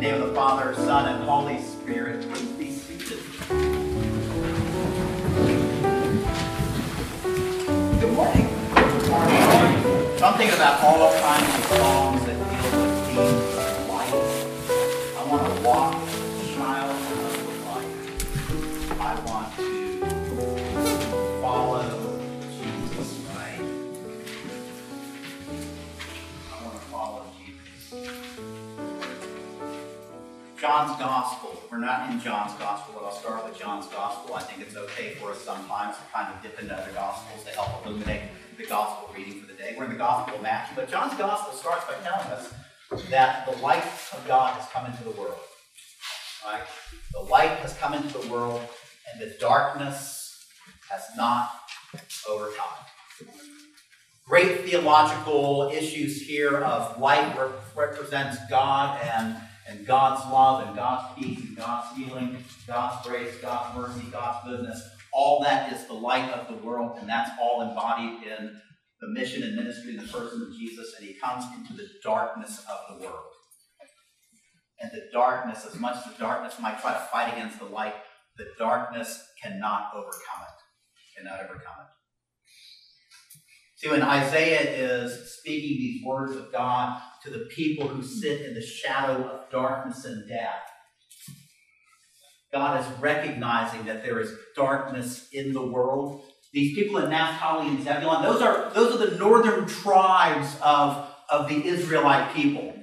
[0.00, 3.18] the name of the Father, Son, and Holy Spirit, please be seated.
[8.00, 8.48] Good morning.
[10.16, 12.19] So I'm thinking about all kinds of songs
[30.70, 31.60] John's Gospel.
[31.68, 34.36] We're not in John's Gospel, but I'll start with John's Gospel.
[34.36, 37.50] I think it's okay for us sometimes to kind of dip into other Gospels to
[37.50, 38.20] help illuminate
[38.56, 39.74] the Gospel reading for the day.
[39.76, 42.54] We're in the Gospel of Matthew, but John's Gospel starts by telling us
[43.10, 45.40] that the light of God has come into the world.
[46.46, 46.62] Right?
[47.14, 48.60] The light has come into the world,
[49.12, 50.46] and the darkness
[50.88, 51.50] has not
[52.28, 52.78] overcome.
[54.24, 57.36] Great theological issues here of light
[57.74, 59.34] represents God and
[59.68, 64.82] and God's love and God's peace and God's healing, God's grace, God's mercy, God's goodness.
[65.12, 68.60] All that is the light of the world, and that's all embodied in
[69.00, 72.64] the mission and ministry of the person of Jesus, and he comes into the darkness
[72.70, 73.24] of the world.
[74.80, 77.94] And the darkness, as much as the darkness might try to fight against the light,
[78.36, 81.18] the darkness cannot overcome it.
[81.18, 81.90] Cannot overcome it.
[83.76, 88.54] See, when Isaiah is speaking these words of God to the people who sit in
[88.54, 90.70] the shadow of darkness and death,
[92.52, 96.24] God is recognizing that there is darkness in the world.
[96.52, 101.48] These people in Naphtali and Zebulun, those are, those are the northern tribes of, of
[101.48, 102.74] the Israelite people.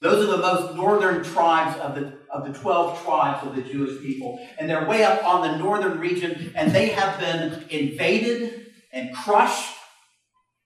[0.00, 4.00] Those are the most northern tribes of the, of the 12 tribes of the Jewish
[4.00, 4.44] people.
[4.58, 9.74] And they're way up on the northern region, and they have been invaded and crushed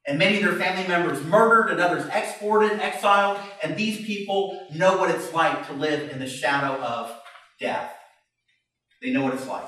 [0.06, 4.96] and many of their family members murdered and others exported, exiled, and these people know
[4.96, 7.16] what it's like to live in the shadow of
[7.60, 7.92] death.
[9.00, 9.64] They know what it's like.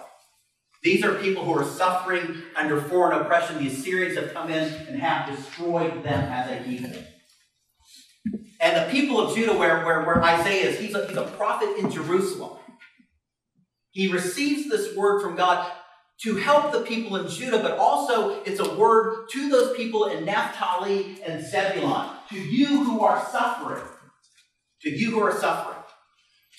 [0.82, 3.58] These are people who are suffering under foreign oppression.
[3.58, 6.92] The Assyrians have come in and have destroyed them as a people.
[8.60, 11.76] And the people of Judah, where, where, where Isaiah is, he's a, he's a prophet
[11.78, 12.58] in Jerusalem.
[13.92, 15.70] He receives this word from God
[16.22, 20.24] to help the people in Judah, but also it's a word to those people in
[20.24, 23.82] Naphtali and Zebulun, to you who are suffering,
[24.82, 25.82] to you who are suffering,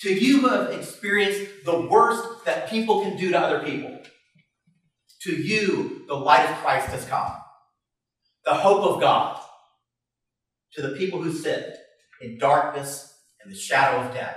[0.02, 3.98] to you who have experienced the worst that people can do to other people.
[5.22, 7.32] To you, the light of Christ has come,
[8.44, 9.40] the hope of God.
[10.74, 11.74] To the people who sit
[12.20, 14.36] in darkness and the shadow of death,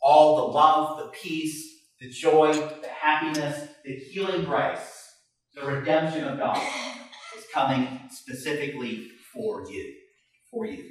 [0.00, 5.14] all the love, the peace, the joy, the happiness, the healing grace,
[5.54, 6.56] the redemption of God
[7.36, 9.94] is coming specifically for you.
[10.50, 10.84] For you.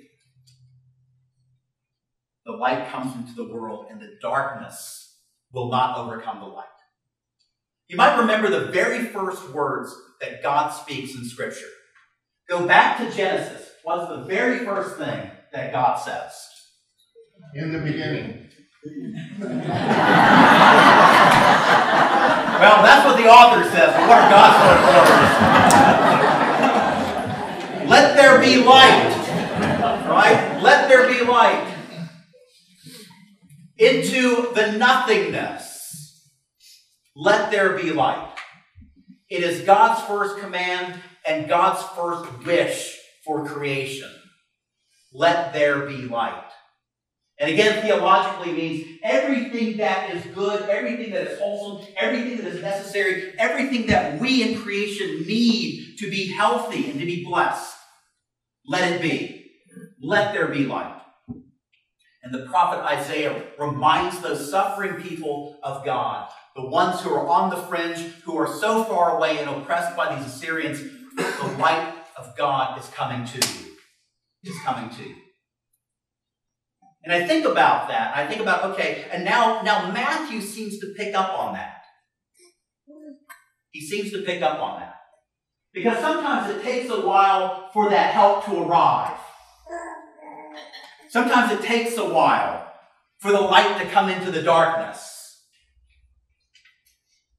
[2.45, 5.18] The light comes into the world, and the darkness
[5.51, 6.66] will not overcome the light.
[7.88, 11.68] You might remember the very first words that God speaks in Scripture.
[12.50, 13.69] Go back to Genesis.
[13.84, 16.34] What's the very first thing that God says?
[17.56, 18.46] In the beginning.
[22.59, 24.87] Well, that's what the author says, but what are God's words?
[27.89, 29.13] Let there be light.
[30.07, 30.59] Right?
[30.61, 31.73] Let there be light.
[33.77, 36.23] Into the nothingness.
[37.15, 38.35] Let there be light.
[39.29, 44.09] It is God's first command and God's first wish for creation.
[45.13, 46.46] Let there be light.
[47.39, 52.61] And again, theologically means everything that is good, everything that is wholesome, everything that is
[52.61, 57.75] necessary, everything that we in creation need to be healthy and to be blessed.
[58.65, 59.51] Let it be.
[60.01, 60.99] Let there be light.
[62.23, 67.51] And the prophet Isaiah reminds those suffering people of God, the ones who are on
[67.51, 70.81] the fringe, who are so far away and oppressed by these Assyrians,
[71.15, 73.75] the light of God is coming to you.
[74.43, 75.15] Is coming to you.
[77.07, 78.18] And I think about that.
[78.18, 81.81] I think about, okay, and now, now Matthew seems to pick up on that.
[83.71, 84.95] He seems to pick up on that.
[85.74, 89.18] Because sometimes it takes a while for that help to arrive.
[91.07, 92.74] Sometimes it takes a while
[93.19, 95.06] for the light to come into the darkness.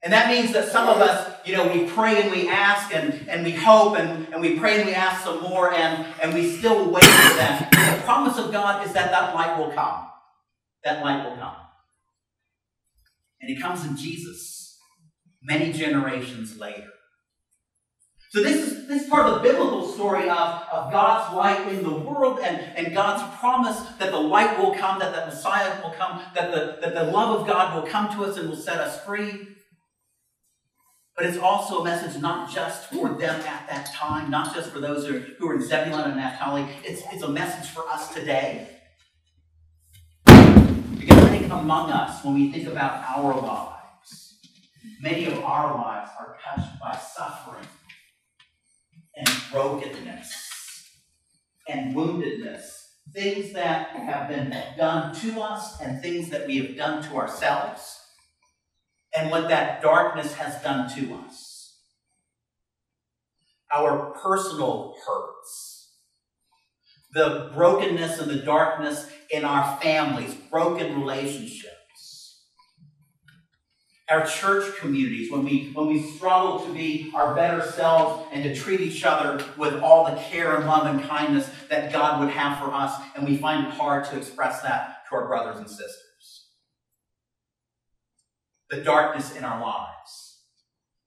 [0.01, 3.27] And that means that some of us, you know, we pray and we ask and,
[3.27, 6.49] and we hope and, and we pray and we ask some more and, and we
[6.57, 7.69] still wait for that.
[7.71, 10.07] The promise of God is that that light will come.
[10.85, 11.55] That light will come.
[13.41, 14.77] And it comes in Jesus
[15.41, 16.87] many generations later.
[18.31, 21.83] So this is this is part of the biblical story of, of God's light in
[21.83, 25.91] the world and, and God's promise that the light will come, that the Messiah will
[25.91, 28.77] come, that the, that the love of God will come to us and will set
[28.77, 29.47] us free.
[31.19, 34.79] But it's also a message not just for them at that time, not just for
[34.79, 36.65] those who are, in Zebulun and Naphtali.
[36.85, 38.69] It's, it's a message for us today.
[40.25, 44.39] Because I think among us, when we think about our lives,
[45.01, 47.67] many of our lives are touched by suffering
[49.17, 50.89] and brokenness
[51.67, 52.61] and woundedness.
[53.13, 57.98] Things that have been done to us and things that we have done to ourselves
[59.15, 61.77] and what that darkness has done to us.
[63.71, 65.93] Our personal hurts,
[67.13, 71.75] the brokenness and the darkness in our families, broken relationships,
[74.09, 78.55] our church communities, when we when we struggle to be our better selves and to
[78.55, 82.57] treat each other with all the care and love and kindness that God would have
[82.57, 86.08] for us, and we find it hard to express that to our brothers and sisters
[88.69, 90.41] the darkness in our lives,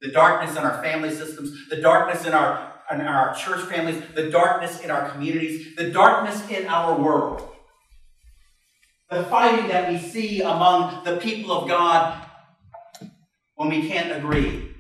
[0.01, 4.31] the darkness in our family systems, the darkness in our, in our church families, the
[4.31, 7.49] darkness in our communities, the darkness in our world.
[9.11, 12.27] The fighting that we see among the people of God
[13.55, 14.71] when we can't agree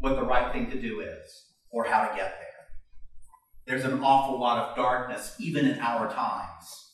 [0.00, 2.46] what the right thing to do is or how to get there.
[3.66, 6.92] There's an awful lot of darkness, even in our times.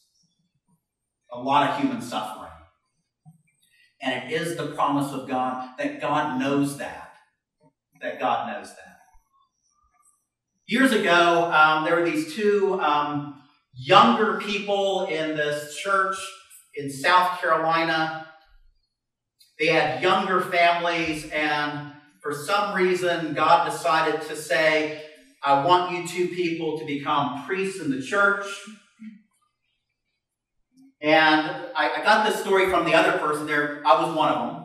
[1.33, 2.51] A lot of human suffering.
[4.03, 7.15] And it is the promise of God that God knows that.
[8.01, 8.99] That God knows that.
[10.67, 13.41] Years ago, um, there were these two um,
[13.75, 16.17] younger people in this church
[16.75, 18.27] in South Carolina.
[19.59, 25.03] They had younger families, and for some reason, God decided to say,
[25.43, 28.47] I want you two people to become priests in the church.
[31.03, 33.83] And I, I got this story from the other person there.
[33.85, 34.63] I was one of them.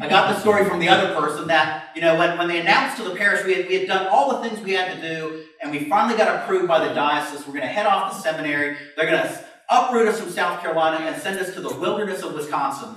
[0.00, 2.96] I got the story from the other person that, you know, when, when they announced
[2.96, 5.44] to the parish we had, we had done all the things we had to do,
[5.60, 7.46] and we finally got approved by the diocese.
[7.46, 8.78] We're going to head off to seminary.
[8.96, 12.32] They're going to uproot us from South Carolina and send us to the wilderness of
[12.32, 12.94] Wisconsin.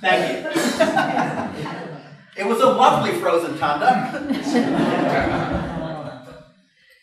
[0.00, 0.50] Thank you.
[2.36, 5.68] it was a lovely frozen tundra.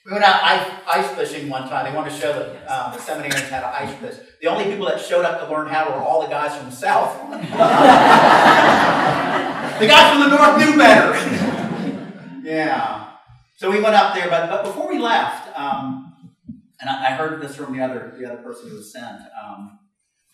[0.10, 1.86] We went out ice, ice fishing one time.
[1.86, 4.16] They wanted to show the seminarians had an ice fish.
[4.42, 6.76] The only people that showed up to learn how were all the guys from the
[6.76, 7.30] south.
[7.30, 7.38] the
[9.86, 11.14] guys from the north knew better.
[12.44, 13.12] yeah.
[13.58, 16.14] So we went up there, but, but before we left, um,
[16.82, 19.22] and I, I, heard this from the other the other person who was sent.
[19.44, 19.78] Um,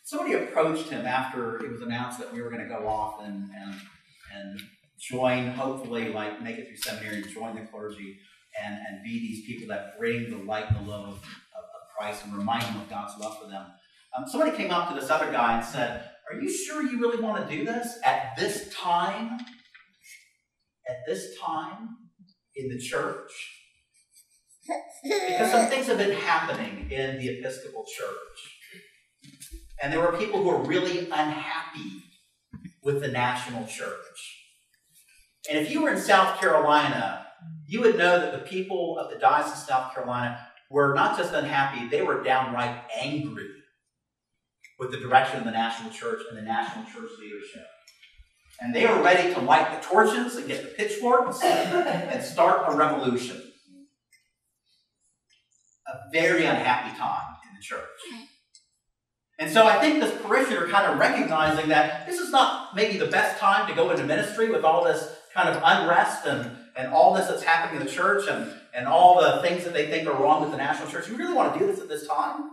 [0.05, 3.49] somebody approached him after it was announced that we were going to go off and
[3.53, 3.75] and
[4.33, 4.61] and
[4.97, 8.19] join, hopefully, like make it through seminary and join the clergy
[8.63, 11.21] and, and be these people that bring the light and the love of, of,
[11.97, 13.65] Christ and remind them of God's love for them.
[14.17, 17.23] Um, somebody came up to this other guy and said, Are you sure you really
[17.23, 19.39] want to do this at this time?
[20.89, 21.87] At this time
[22.53, 23.31] in the church?
[25.03, 29.35] Because some things have been happening in the Episcopal Church.
[29.81, 32.03] And there were people who were really unhappy
[32.83, 34.45] with the national church.
[35.49, 37.24] And if you were in South Carolina
[37.67, 40.39] you would know that the people of the Diocese of South Carolina
[40.69, 43.49] were not just unhappy, they were downright angry
[44.77, 47.65] with the direction of the national church and the national church leadership.
[48.59, 52.75] And they were ready to light the torches and get the pitchforks and start a
[52.75, 53.41] revolution.
[55.87, 57.81] A very unhappy time in the church.
[59.37, 63.07] And so I think this parishioner kind of recognizing that this is not maybe the
[63.07, 67.13] best time to go into ministry with all this kind of unrest and and all
[67.13, 70.21] this that's happening in the church and, and all the things that they think are
[70.21, 71.07] wrong with the national church.
[71.07, 72.49] You really want to do this at this time?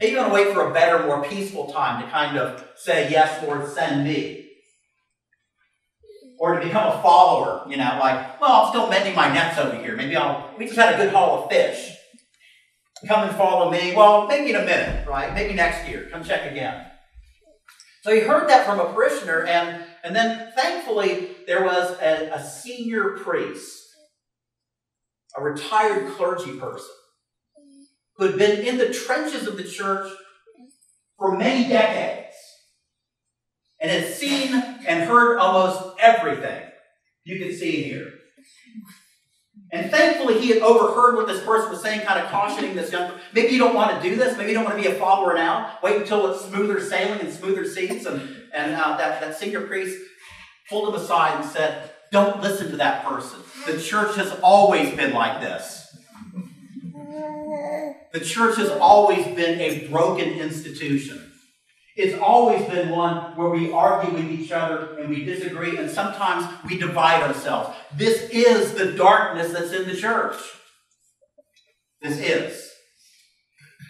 [0.00, 3.10] Maybe you want to wait for a better, more peaceful time to kind of say,
[3.10, 4.44] Yes, Lord, send me.
[6.38, 9.74] Or to become a follower, you know, like, well, I'm still mending my nets over
[9.74, 9.96] here.
[9.96, 11.96] Maybe I'll, we just had a good haul of fish.
[13.08, 13.92] Come and follow me.
[13.96, 15.34] Well, maybe in a minute, right?
[15.34, 16.08] Maybe next year.
[16.12, 16.86] Come check again.
[18.02, 22.44] So he heard that from a parishioner, and, and then thankfully there was a, a
[22.44, 23.82] senior priest,
[25.34, 26.90] a retired clergy person,
[28.16, 30.12] who had been in the trenches of the church
[31.16, 32.36] for many decades
[33.80, 34.54] and had seen
[34.86, 36.64] and heard almost everything
[37.24, 38.12] you can see here.
[39.72, 43.12] And thankfully, he had overheard what this person was saying, kind of cautioning this young.
[43.32, 44.36] Maybe you don't want to do this.
[44.36, 45.78] Maybe you don't want to be a follower now.
[45.82, 48.04] Wait until it's smoother sailing and smoother seas.
[48.04, 48.20] And,
[48.54, 49.98] and uh, that, that senior priest
[50.68, 53.40] pulled him aside and said, don't listen to that person.
[53.66, 55.96] The church has always been like this.
[58.12, 61.24] The church has always been a broken institution.
[61.96, 66.46] It's always been one where we argue with each other and we disagree, and sometimes
[66.68, 67.76] we divide ourselves.
[67.96, 70.36] This is the darkness that's in the church.
[72.00, 72.70] This is.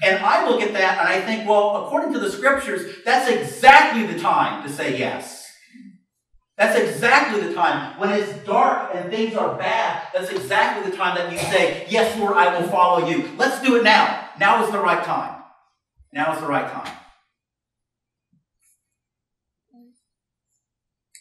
[0.03, 4.07] And I look at that and I think, well, according to the scriptures, that's exactly
[4.07, 5.38] the time to say yes.
[6.59, 7.99] That's exactly the time.
[8.01, 12.19] When it's dark and things are bad, that's exactly the time that you say, Yes,
[12.19, 13.31] Lord, I will follow you.
[13.37, 14.29] Let's do it now.
[14.41, 15.41] Now is the right time.
[16.13, 16.93] Now is the right time.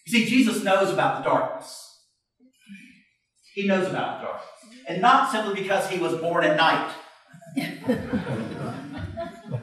[0.08, 1.84] You see, Jesus knows about the darkness.
[3.54, 4.50] He knows about the darkness.
[4.88, 6.92] And not simply because he was born at night.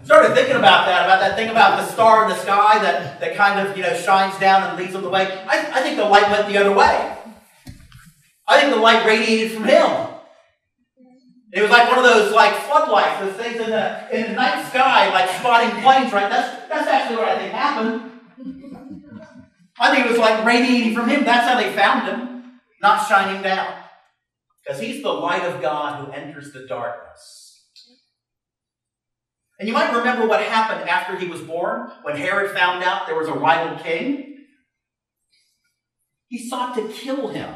[0.04, 3.34] Started thinking about that, about that thing about the star in the sky that, that
[3.36, 5.26] kind of, you know, shines down and leads them the way.
[5.46, 7.16] I, I think the light went the other way.
[8.46, 10.08] I think the light radiated from him.
[11.52, 14.66] It was like one of those like floodlights, those things in the in the night
[14.68, 16.28] sky, like spotting planes, right?
[16.28, 18.10] That's that's actually what I think happened.
[19.78, 21.24] I think it was like radiating from him.
[21.24, 23.72] That's how they found him, not shining down.
[24.64, 27.43] Because he's the light of God who enters the darkness.
[29.58, 33.16] And you might remember what happened after he was born, when Herod found out there
[33.16, 34.46] was a rival king.
[36.28, 37.54] He sought to kill him.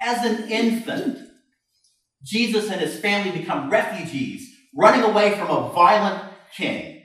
[0.00, 1.18] As an infant,
[2.22, 7.02] Jesus and his family become refugees, running away from a violent king.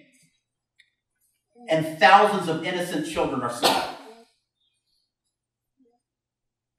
[1.69, 3.97] And thousands of innocent children are slaughtered.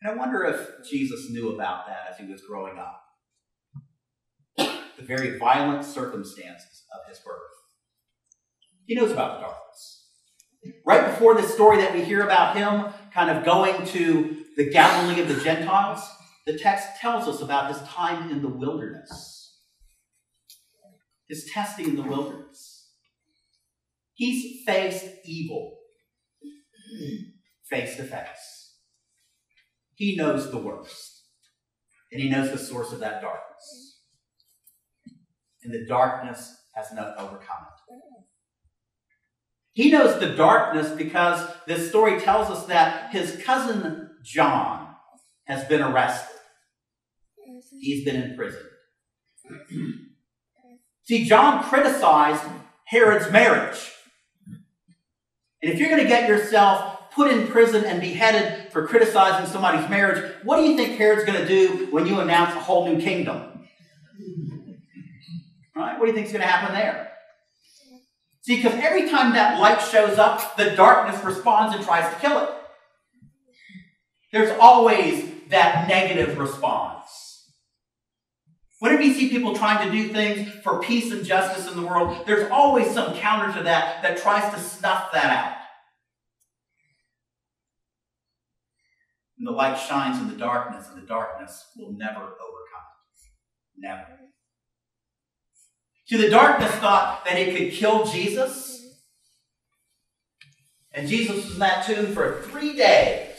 [0.00, 3.00] And I wonder if Jesus knew about that as he was growing up.
[5.02, 7.40] The very violent circumstances of his birth.
[8.86, 10.08] He knows about the darkness.
[10.86, 15.20] Right before this story that we hear about him kind of going to the Galilee
[15.20, 16.00] of the Gentiles,
[16.46, 19.58] the text tells us about his time in the wilderness,
[21.28, 22.90] his testing in the wilderness.
[24.14, 25.78] He's faced evil
[27.64, 28.76] face to face.
[29.94, 31.24] He knows the worst,
[32.12, 33.91] and He knows the source of that darkness.
[35.64, 37.94] And the darkness has not overcome it.
[37.94, 38.24] Mm.
[39.72, 44.94] He knows the darkness because this story tells us that his cousin John
[45.44, 46.36] has been arrested.
[47.48, 47.78] Mm-hmm.
[47.80, 48.68] He's been imprisoned.
[51.04, 52.44] See, John criticized
[52.84, 53.90] Herod's marriage.
[55.62, 59.88] And if you're going to get yourself put in prison and beheaded for criticizing somebody's
[59.88, 63.00] marriage, what do you think Herod's going to do when you announce a whole new
[63.00, 63.66] kingdom?
[65.74, 65.98] Right?
[65.98, 67.12] What do you think is going to happen there?
[68.42, 72.40] See, because every time that light shows up, the darkness responds and tries to kill
[72.40, 72.50] it.
[74.32, 77.50] There's always that negative response.
[78.80, 82.26] Whenever you see people trying to do things for peace and justice in the world,
[82.26, 85.56] there's always some counter to that that tries to snuff that out.
[89.38, 93.78] And the light shines in the darkness, and the darkness will never overcome it.
[93.78, 94.18] Never.
[96.18, 98.98] The darkness thought that it could kill Jesus.
[100.92, 103.38] And Jesus was in that tomb for three days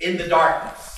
[0.00, 0.90] in the darkness.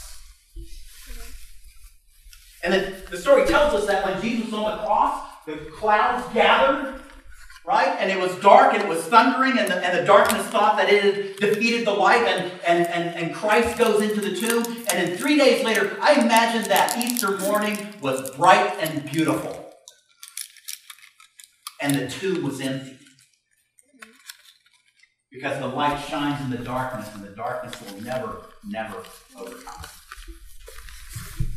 [2.62, 6.32] And the, the story tells us that when Jesus was on the cross, the clouds
[6.32, 7.00] gathered
[7.66, 7.96] right?
[7.98, 10.88] And it was dark and it was thundering, and the, and the darkness thought that
[10.88, 14.64] it had defeated the light, and, and, and, and Christ goes into the tomb.
[14.64, 19.65] And then three days later, I imagine that Easter morning was bright and beautiful.
[21.86, 22.98] And the tomb was empty.
[25.30, 29.04] Because the light shines in the darkness, and the darkness will never, never
[29.38, 29.84] overcome.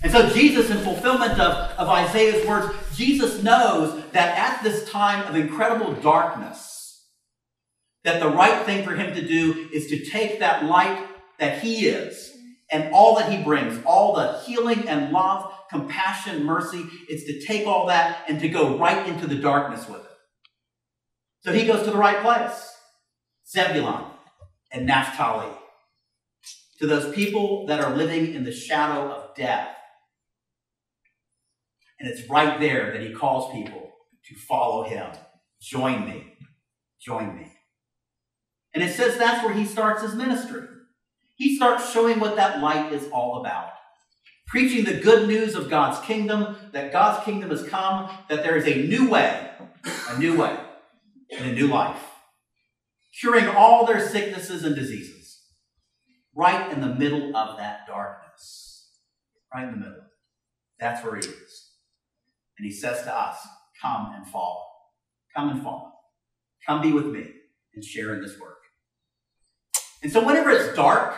[0.03, 5.27] And so, Jesus, in fulfillment of, of Isaiah's words, Jesus knows that at this time
[5.27, 7.07] of incredible darkness,
[8.03, 11.07] that the right thing for him to do is to take that light
[11.39, 12.37] that he is
[12.71, 17.65] and all that he brings, all the healing and love, compassion, mercy, it's to take
[17.65, 20.08] all that and to go right into the darkness with it.
[21.41, 22.75] So he goes to the right place
[23.47, 24.05] Zebulon
[24.71, 25.51] and Naphtali.
[26.79, 29.75] To those people that are living in the shadow of death
[31.99, 33.91] and it's right there that he calls people
[34.25, 35.11] to follow him.
[35.61, 36.33] Join me.
[36.99, 37.51] Join me.
[38.73, 40.61] And it says that's where he starts his ministry.
[41.35, 43.71] He starts showing what that light is all about.
[44.47, 48.65] Preaching the good news of God's kingdom, that God's kingdom has come, that there is
[48.65, 49.49] a new way,
[50.09, 50.57] a new way,
[51.31, 52.01] and a new life.
[53.19, 55.41] Curing all their sicknesses and diseases.
[56.35, 58.29] Right in the middle of that darkness.
[58.39, 58.89] darkness,
[59.53, 60.03] right in the middle.
[60.79, 61.71] That's where he is.
[62.57, 63.37] And he says to us,
[63.81, 64.63] Come and follow.
[65.35, 65.93] Come and follow.
[66.65, 67.25] Come be with me
[67.73, 68.57] and share in this work.
[70.03, 71.15] And so, whenever it's dark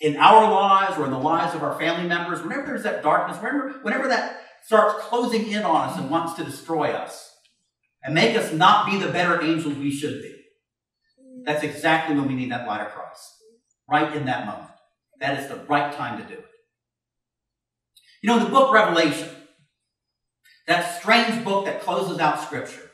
[0.00, 3.36] in our lives or in the lives of our family members, whenever there's that darkness,
[3.38, 7.27] whenever, whenever that starts closing in on us and wants to destroy us
[8.02, 10.34] and make us not be the better angels we should be,
[11.44, 13.34] that's exactly when we need that light of Christ.
[13.90, 14.70] Right in that moment.
[15.20, 16.46] That is the right time to do it.
[18.22, 19.28] You know, the book Revelation,
[20.66, 22.90] that strange book that closes out Scripture,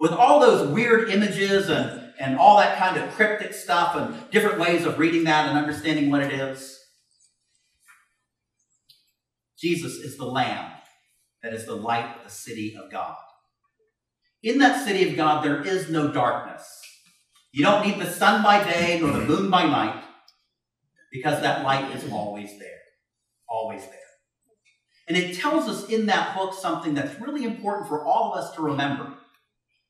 [0.00, 4.58] with all those weird images and, and all that kind of cryptic stuff and different
[4.58, 6.78] ways of reading that and understanding what it is,
[9.58, 10.72] Jesus is the Lamb
[11.42, 13.16] that is the light of the city of God.
[14.46, 16.80] In that city of God, there is no darkness.
[17.50, 20.04] You don't need the sun by day nor the moon by night
[21.10, 22.78] because that light is always there.
[23.48, 23.98] Always there.
[25.08, 28.54] And it tells us in that book something that's really important for all of us
[28.54, 29.14] to remember,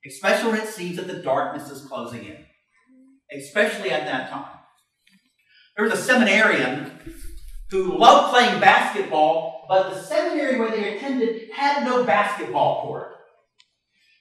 [0.06, 2.38] especially when it seems that the darkness is closing in,
[3.38, 4.56] especially at that time.
[5.76, 6.92] There was a seminarian
[7.70, 13.15] who loved playing basketball, but the seminary where they attended had no basketball court.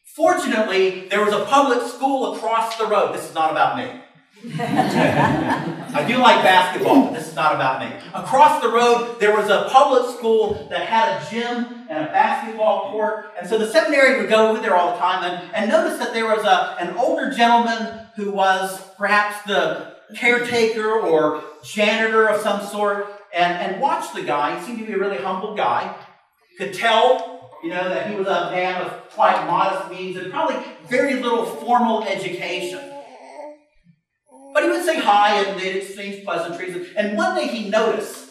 [0.06, 3.14] Fortunately, there was a public school across the road.
[3.14, 4.02] This is not about me.
[4.60, 7.96] I do like basketball, but this is not about me.
[8.14, 12.92] Across the road, there was a public school that had a gym and a basketball
[12.92, 13.32] court.
[13.40, 16.14] And so the seminary would go over there all the time and, and notice that
[16.14, 22.66] there was a, an older gentleman who was perhaps the caretaker or janitor of some
[22.66, 24.60] sort and, and watch the guy.
[24.60, 25.96] He seemed to be a really humble guy.
[26.58, 30.58] Could tell, you know, that he was a man of quite modest means and probably
[30.88, 32.80] very little formal education.
[34.54, 36.94] But he would say hi and they'd exchange pleasantries.
[36.96, 38.30] And one day he noticed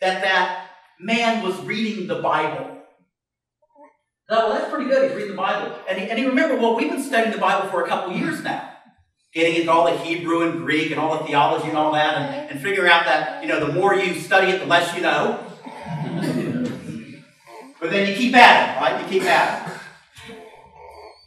[0.00, 2.78] that that man was reading the Bible.
[4.28, 5.08] Oh, well, that's pretty good.
[5.08, 5.76] He's reading the Bible.
[5.88, 8.42] And he, and he remembered, well, we've been studying the Bible for a couple years
[8.42, 8.70] now.
[9.32, 12.50] Getting into all the Hebrew and Greek and all the theology and all that, and,
[12.50, 15.51] and figuring out that, you know, the more you study it, the less you know.
[17.82, 19.02] But then you keep at it, right?
[19.02, 19.74] You keep at it.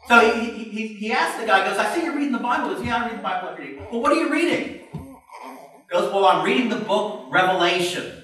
[0.07, 2.69] So he, he, he asked the guy, goes, I see you're reading the Bible.
[2.69, 3.87] He goes, yeah, I read the Bible every day.
[3.91, 4.87] Well, what are you reading?
[4.93, 8.23] He goes, well, I'm reading the book Revelation.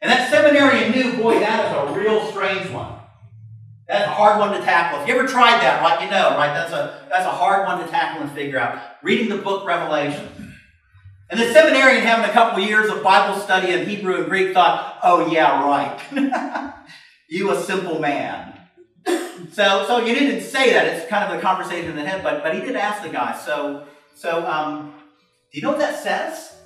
[0.00, 3.00] And that seminarian knew, boy, that is a real strange one.
[3.88, 5.00] That's a hard one to tackle.
[5.00, 6.54] If you ever tried that, right, you know, right?
[6.54, 8.80] That's a that's a hard one to tackle and figure out.
[9.02, 10.49] Reading the book Revelation.
[11.30, 14.98] And the seminarian having a couple years of Bible study in Hebrew and Greek thought,
[15.04, 16.74] oh yeah, right.
[17.28, 18.58] you a simple man.
[19.52, 20.86] So, so you didn't say that.
[20.86, 23.38] It's kind of the conversation in the head, but, but he did ask the guy.
[23.38, 24.92] So, so um,
[25.52, 26.56] do you know what that says?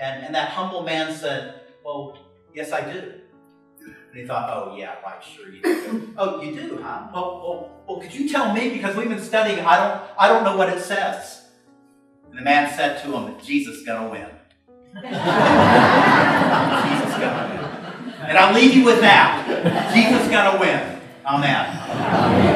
[0.00, 2.16] And, and that humble man said, well,
[2.54, 3.12] yes, I do.
[3.84, 6.14] And he thought, oh, yeah, right, sure you do.
[6.18, 7.08] oh, you do, huh?
[7.12, 8.70] Well, well, well, could you tell me?
[8.70, 11.45] Because we've been studying, I don't, I don't know what it says.
[12.36, 14.28] And the man said to him, Jesus is going to win.
[15.02, 15.14] Jesus
[17.14, 18.20] is going to win.
[18.28, 19.46] And I'll leave you with that.
[19.94, 21.00] Jesus is going to win.
[21.24, 22.55] Amen.